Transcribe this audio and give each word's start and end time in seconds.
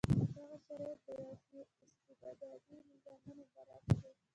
دغه 0.35 0.57
شرایط 0.65 0.99
د 1.05 1.07
یو 1.23 1.35
شمېر 1.41 1.67
استبدادي 1.95 2.77
نظامونو 2.89 3.43
برعکس 3.53 3.95
و. 4.03 4.03